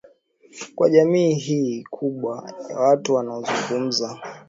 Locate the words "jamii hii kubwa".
0.89-2.53